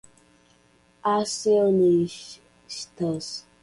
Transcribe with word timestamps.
acionistas 1.11 2.33